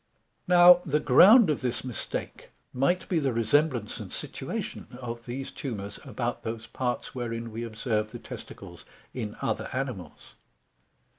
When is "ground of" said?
0.99-1.61